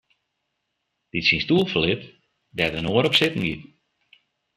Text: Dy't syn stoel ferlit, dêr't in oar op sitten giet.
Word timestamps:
Dy't 1.11 1.27
syn 1.27 1.41
stoel 1.43 1.67
ferlit, 1.71 2.01
dêr't 2.57 2.77
in 2.79 2.91
oar 2.93 3.07
op 3.07 3.15
sitten 3.17 3.43
giet. 3.47 3.63